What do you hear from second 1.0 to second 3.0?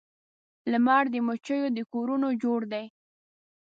د مچېو د کورونو جوړ دی